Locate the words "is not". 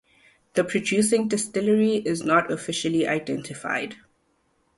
1.97-2.49